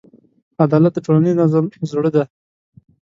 [0.65, 2.23] عدالت د ټولنیز نظم زړه دی.